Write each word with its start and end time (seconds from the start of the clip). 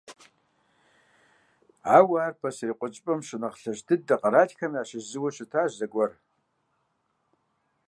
Ауэ 1.95 2.17
ар 2.27 2.35
пасэрей 2.41 2.75
Къуэкӏыпӏэм 2.79 3.19
щынэхъ 3.27 3.57
лъэщ 3.61 3.79
дыдэ 3.87 4.15
къэралхэм 4.21 4.71
ящыщ 4.81 5.05
зыуэ 5.11 5.29
щытащ 5.35 5.71
зэгуэр. 5.79 6.11